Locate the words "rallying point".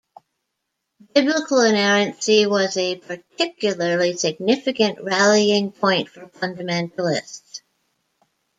4.99-6.09